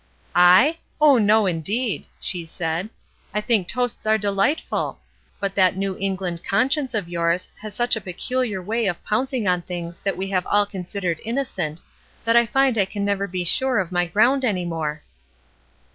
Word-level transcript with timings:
'a? 0.35 0.79
Oh, 0.99 1.19
no, 1.19 1.45
indeed!'' 1.45 2.07
she 2.29 2.43
said, 2.43 2.89
*' 3.11 3.33
I 3.35 3.39
think 3.41 3.67
toasts 3.67 4.07
are 4.07 4.17
dehghtful. 4.17 4.97
But 5.39 5.53
that 5.53 5.77
New 5.77 5.95
England 5.99 6.43
conscience 6.43 6.95
of 6.95 7.07
yours 7.07 7.51
has 7.61 7.75
such 7.75 7.95
a 7.95 8.01
peculiar 8.01 8.63
way 8.63 8.87
of 8.87 9.03
pouncing 9.03 9.47
on 9.47 9.61
things 9.61 9.99
that 9.99 10.17
we 10.17 10.31
have 10.31 10.47
all 10.47 10.65
considered 10.65 11.21
innocent, 11.23 11.81
that 12.25 12.35
I 12.35 12.47
find 12.47 12.79
I 12.79 12.85
can 12.85 13.05
never 13.05 13.27
be 13.27 13.43
sure 13.43 13.77
of 13.77 13.91
my 13.91 14.07
ground 14.07 14.43
any 14.43 14.65
more.' 14.65 15.03